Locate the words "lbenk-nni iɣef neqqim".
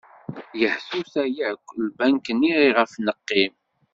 1.85-3.53